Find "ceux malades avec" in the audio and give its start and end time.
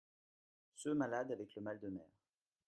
0.73-1.53